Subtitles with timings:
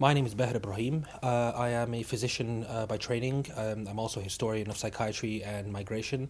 [0.00, 1.06] My name is Baher Ibrahim.
[1.24, 3.46] Uh, I am a physician uh, by training.
[3.56, 6.28] Um, I'm also a historian of psychiatry and migration.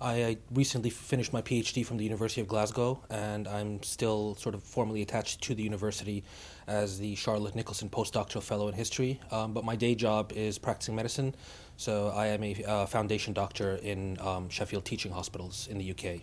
[0.00, 4.62] I recently finished my PhD from the University of Glasgow, and I'm still sort of
[4.62, 6.22] formally attached to the university
[6.68, 9.18] as the Charlotte Nicholson Postdoctoral Fellow in History.
[9.32, 11.34] Um, but my day job is practicing medicine,
[11.76, 16.20] so I am a uh, foundation doctor in um, Sheffield Teaching Hospitals in the UK,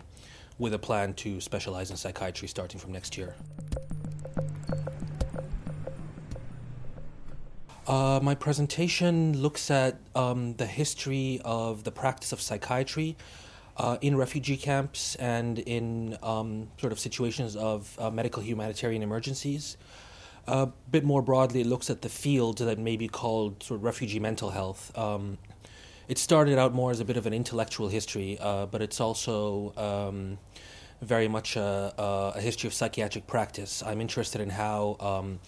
[0.58, 3.34] with a plan to specialize in psychiatry starting from next year.
[7.86, 13.16] Uh, my presentation looks at um, the history of the practice of psychiatry
[13.76, 19.76] uh, in refugee camps and in um, sort of situations of uh, medical humanitarian emergencies.
[20.46, 23.84] A bit more broadly, it looks at the field that may be called sort of
[23.84, 24.96] refugee mental health.
[24.96, 25.38] Um,
[26.08, 29.72] it started out more as a bit of an intellectual history, uh, but it's also
[29.76, 30.38] um,
[31.00, 31.94] very much a,
[32.36, 33.82] a, history of psychiatric practice.
[33.84, 35.40] I'm interested in how um,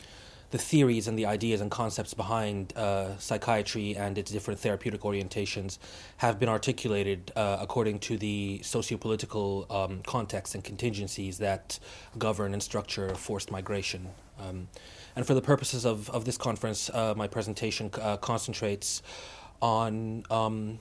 [0.55, 5.79] the theories and the ideas and concepts behind uh, psychiatry and its different therapeutic orientations
[6.19, 11.81] have been articulated uh, according to the sociopolitical um, context and contingencies that
[12.19, 14.07] govern and structure forced migration.
[14.39, 14.69] Um,
[15.17, 19.03] and for the purposes of, of this conference, uh, my presentation uh, concentrates
[19.61, 20.79] on um,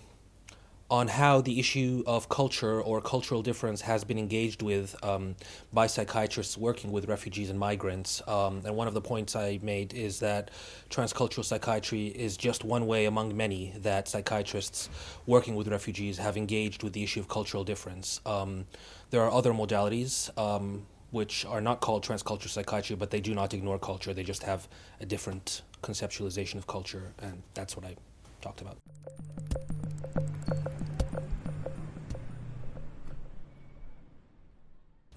[0.89, 5.35] on how the issue of culture or cultural difference has been engaged with um,
[5.71, 8.21] by psychiatrists working with refugees and migrants.
[8.27, 10.51] Um, and one of the points I made is that
[10.89, 14.89] transcultural psychiatry is just one way among many that psychiatrists
[15.25, 18.19] working with refugees have engaged with the issue of cultural difference.
[18.25, 18.65] Um,
[19.09, 20.35] there are other modalities.
[20.37, 24.15] Um, which are not called transcultural psychiatry, but they do not ignore culture.
[24.15, 24.67] They just have
[24.99, 27.95] a different conceptualization of culture, and that's what I
[28.41, 28.77] talked about.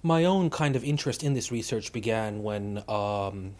[0.03, 3.55] My own kind of interest in this research began when, um,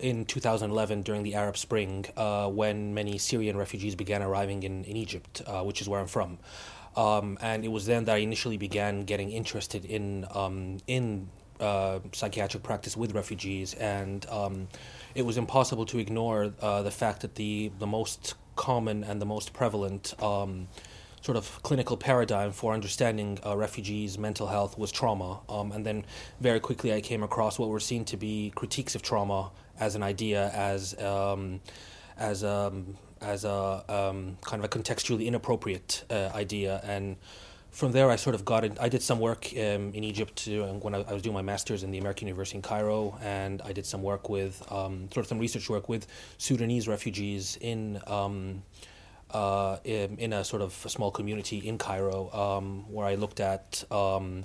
[0.00, 4.96] in 2011, during the Arab Spring, uh, when many Syrian refugees began arriving in, in
[4.96, 6.38] Egypt, uh, which is where I'm from.
[6.96, 11.28] Um, and it was then that I initially began getting interested in um, in
[11.60, 14.68] uh, psychiatric practice with refugees, and um,
[15.14, 19.26] it was impossible to ignore uh, the fact that the the most common and the
[19.26, 20.68] most prevalent um,
[21.26, 25.40] sort of clinical paradigm for understanding uh, refugees' mental health was trauma.
[25.48, 26.04] Um, and then
[26.40, 29.50] very quickly I came across what were seen to be critiques of trauma
[29.80, 31.60] as an idea, as um,
[32.16, 36.80] as um, as a um, kind of a contextually inappropriate uh, idea.
[36.84, 37.16] And
[37.72, 38.78] from there, I sort of got it.
[38.80, 41.82] I did some work um, in Egypt uh, when I, I, was doing my master's
[41.82, 45.26] in the American University in Cairo, and I did some work with um, sort of
[45.26, 46.06] some research work with
[46.38, 48.00] Sudanese refugees in
[49.30, 53.40] uh, in, in, a sort of a small community in Cairo, um, where I looked
[53.40, 54.44] at um,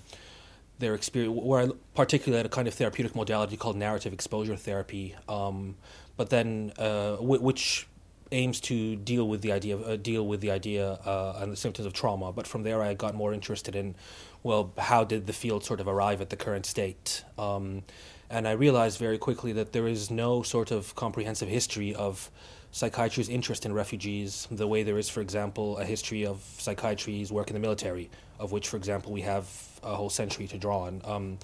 [0.79, 5.15] their experience, where I particularly at a kind of therapeutic modality called narrative exposure therapy,
[5.29, 5.75] um,
[6.17, 7.87] but then uh, w- which
[8.31, 11.57] aims to deal with the idea of, uh, deal with the idea uh, and the
[11.57, 12.31] symptoms of trauma.
[12.31, 13.95] But from there, I got more interested in,
[14.41, 17.23] well, how did the field sort of arrive at the current state?
[17.37, 17.83] Um,
[18.29, 22.31] and I realized very quickly that there is no sort of comprehensive history of
[22.71, 27.49] psychiatry's interest in refugees, the way there is, for example, a history of psychiatry's work
[27.49, 28.09] in the military,
[28.39, 29.45] of which, for example, we have
[29.83, 31.01] a whole century to draw on.
[31.03, 31.39] Um,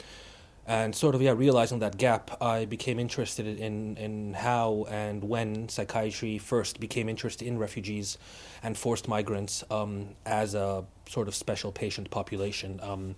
[0.65, 5.69] and sort of, yeah, realizing that gap, I became interested in, in how and when
[5.69, 8.17] psychiatry first became interested in refugees
[8.63, 12.81] and forced migrants um, as a sort of special patient population.
[12.83, 13.15] Um,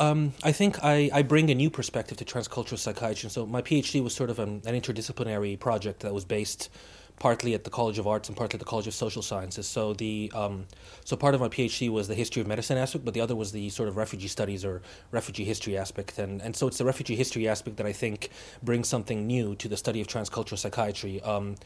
[0.00, 3.30] Um, I think I, I bring a new perspective to transcultural psychiatry.
[3.30, 6.70] So my PhD was sort of an, an interdisciplinary project that was based
[7.18, 9.66] partly at the College of Arts and partly at the College of Social Sciences.
[9.66, 10.66] So the um,
[11.04, 13.52] so part of my PhD was the history of medicine aspect, but the other was
[13.52, 16.18] the sort of refugee studies or refugee history aspect.
[16.18, 18.30] And and so it's the refugee history aspect that I think
[18.62, 21.20] brings something new to the study of transcultural psychiatry.
[21.22, 21.56] Um,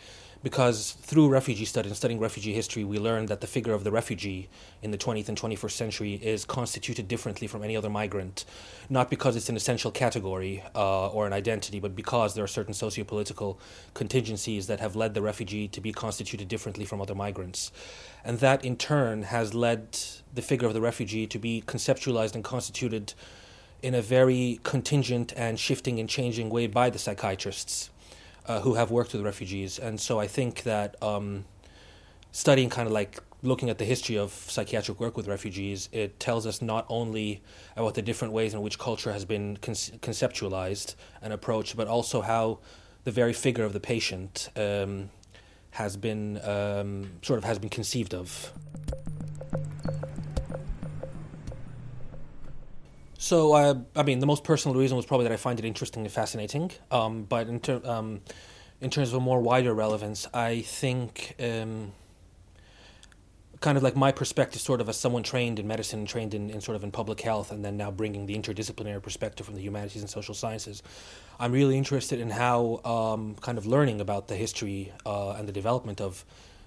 [0.43, 3.93] because through refugee studies and studying refugee history, we learned that the figure of the
[3.93, 4.49] refugee
[4.83, 8.45] in the 20th and 21st century is constituted differently from any other migrant,
[8.91, 12.75] not because it's an essential category uh, or an identity, but because there are certain
[12.75, 13.57] sociopolitical
[13.95, 17.73] contingencies that have led the refugee to be constituted differently from other migrants.
[18.25, 19.99] And that in turn has led
[20.35, 23.15] the figure of the refugee to be conceptualized and constituted
[23.83, 27.91] in a very contingent and shifting and changing way by the psychiatrists
[28.47, 29.79] uh, who have worked with refugees.
[29.79, 31.45] And so I think that um,
[32.31, 36.47] studying kind of like looking at the history of psychiatric work with refugees, it tells
[36.47, 37.43] us not only
[37.77, 42.21] about the different ways in which culture has been con- conceptualized and approached, but also
[42.21, 42.61] how
[43.05, 45.11] the very figure of the patient um,
[45.73, 48.53] has been um, sort of has been conceived of.
[53.19, 56.03] So, uh, I mean, the most personal reason was probably that I find it interesting
[56.03, 56.73] and fascinating.
[56.91, 58.21] Um, but in, ter- um,
[58.81, 61.93] in terms of a more wider relevance, I think um,
[63.63, 66.51] kind of like my perspective, sort of as someone trained in medicine and trained in,
[66.51, 69.63] in sort of in public health, and then now bringing the interdisciplinary perspective from the
[69.63, 70.83] humanities and social sciences,
[71.41, 75.53] I'm really interested in how um, kind of learning about the history uh, and the
[75.53, 76.25] development of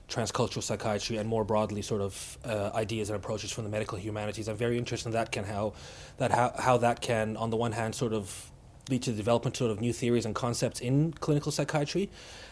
[0.07, 4.47] transcultural psychiatry and more broadly sort of uh, ideas and approaches from the medical humanities.
[4.47, 5.73] I'm very interested in that can how
[6.17, 8.51] that how, how that can on the one hand sort of
[8.89, 12.09] lead to the development sort of new theories and concepts in clinical psychiatry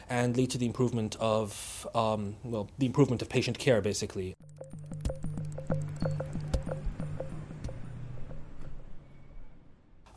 [0.10, 4.36] and lead to the improvement of um, well the improvement of patient care basically.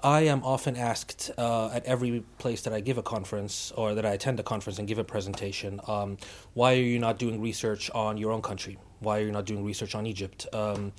[0.02, 4.06] I am often asked uh, at every place that I give a conference or that
[4.06, 6.16] I attend a conference and give a presentation, um,
[6.54, 8.78] why are you not doing research on your own country?
[9.00, 10.46] Why are you not doing research on Egypt?
[10.52, 10.92] Um,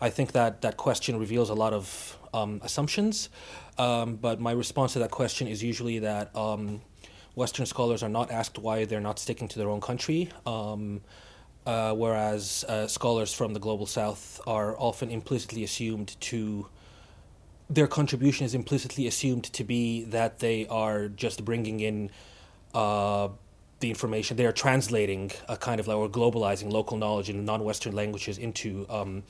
[0.00, 3.28] I think that that question reveals a lot of um, assumptions,
[3.78, 6.80] um, but my response to that question is usually that um,
[7.34, 10.30] Western scholars are not asked why they're not sticking to their own country.
[10.46, 11.02] Um,
[11.66, 16.66] uh, whereas uh, scholars from the global south are often implicitly assumed to
[17.68, 22.10] their contribution is implicitly assumed to be that they are just bringing in
[22.74, 23.28] uh,
[23.78, 24.36] the information.
[24.36, 28.86] They are translating a kind of like or globalizing local knowledge in non-Western languages into.
[28.88, 29.22] Um,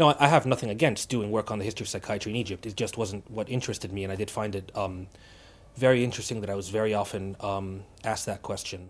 [0.00, 2.64] no, I have nothing against doing work on the history of psychiatry in Egypt.
[2.64, 5.08] It just wasn't what interested me, and I did find it um,
[5.76, 8.88] very interesting that I was very often um, asked that question.